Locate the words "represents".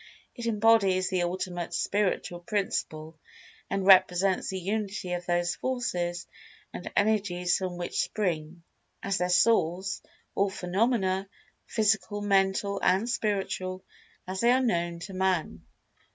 3.85-4.49